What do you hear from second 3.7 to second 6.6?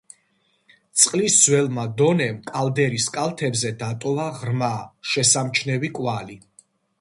დატოვა ღრმა, შესამჩნევი კვალი.